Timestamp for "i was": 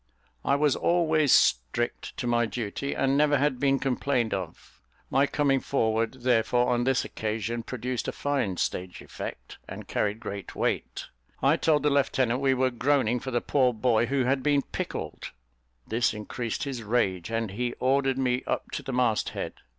0.43-0.75